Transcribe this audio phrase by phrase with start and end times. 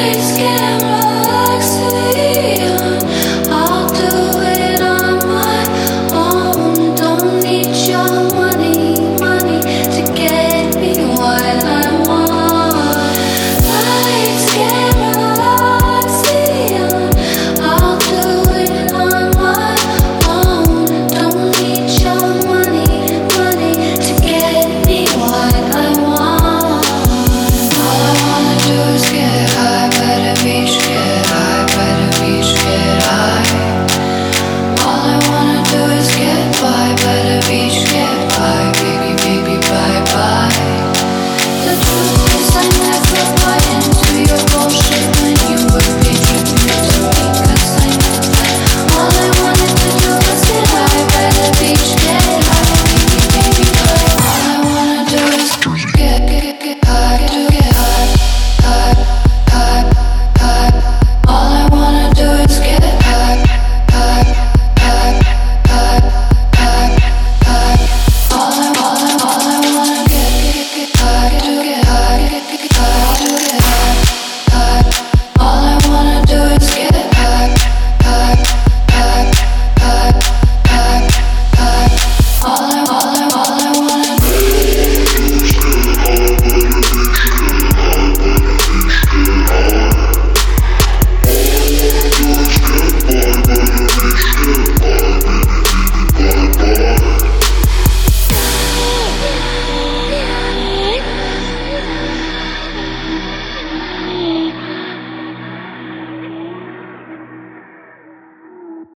[0.00, 1.09] Please get out.